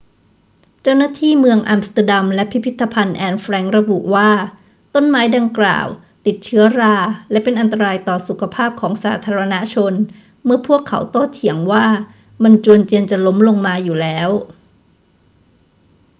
[0.81, 4.31] เจ้าหน้าที่เมืองอัมสเตอร์ดัมและพิพิธภัณฑ์แอนน์แฟรงค์ระบุว่า
[4.93, 5.87] ต้นไม้ดังกล่าว
[6.25, 6.95] ติดเชื้อรา
[7.31, 9.93] และเป็นอันตรายต่อสุขภาพของสาธารณชน
[10.43, 11.85] เมื่อพวกเขาโต้เถียงว่า
[12.43, 14.29] มันจวนเจียนจะล้มลงมาอยู่แล้ว